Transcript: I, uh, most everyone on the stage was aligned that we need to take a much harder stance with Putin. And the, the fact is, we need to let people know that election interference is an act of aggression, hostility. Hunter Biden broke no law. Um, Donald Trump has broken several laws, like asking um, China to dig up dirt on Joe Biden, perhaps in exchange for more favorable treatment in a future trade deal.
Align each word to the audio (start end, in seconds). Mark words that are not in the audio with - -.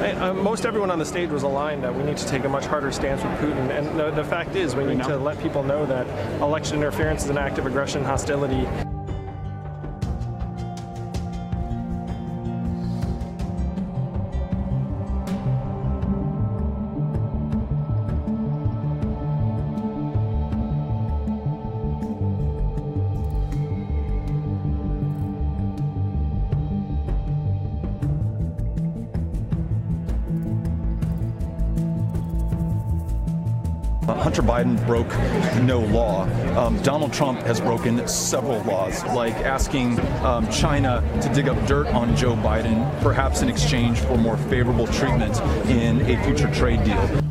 I, 0.00 0.12
uh, 0.12 0.32
most 0.32 0.64
everyone 0.64 0.90
on 0.90 0.98
the 0.98 1.04
stage 1.04 1.28
was 1.28 1.42
aligned 1.42 1.84
that 1.84 1.94
we 1.94 2.02
need 2.02 2.16
to 2.16 2.26
take 2.26 2.44
a 2.44 2.48
much 2.48 2.64
harder 2.64 2.90
stance 2.90 3.22
with 3.22 3.32
Putin. 3.38 3.68
And 3.70 3.98
the, 3.98 4.10
the 4.10 4.24
fact 4.24 4.56
is, 4.56 4.74
we 4.74 4.84
need 4.84 5.02
to 5.04 5.18
let 5.18 5.38
people 5.40 5.62
know 5.62 5.84
that 5.84 6.06
election 6.40 6.78
interference 6.78 7.24
is 7.24 7.30
an 7.30 7.36
act 7.36 7.58
of 7.58 7.66
aggression, 7.66 8.02
hostility. 8.02 8.66
Hunter 34.14 34.42
Biden 34.42 34.84
broke 34.86 35.08
no 35.62 35.80
law. 35.80 36.24
Um, 36.56 36.80
Donald 36.82 37.12
Trump 37.12 37.40
has 37.40 37.60
broken 37.60 38.06
several 38.06 38.62
laws, 38.64 39.04
like 39.06 39.34
asking 39.36 39.98
um, 40.24 40.50
China 40.50 41.02
to 41.22 41.28
dig 41.32 41.48
up 41.48 41.66
dirt 41.66 41.86
on 41.88 42.16
Joe 42.16 42.34
Biden, 42.34 43.00
perhaps 43.02 43.42
in 43.42 43.48
exchange 43.48 43.98
for 44.00 44.16
more 44.16 44.36
favorable 44.36 44.86
treatment 44.86 45.40
in 45.68 46.00
a 46.02 46.22
future 46.24 46.52
trade 46.52 46.82
deal. 46.84 47.29